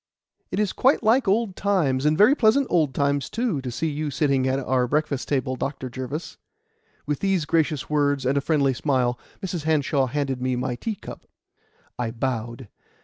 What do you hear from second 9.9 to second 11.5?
handed me my tea cup.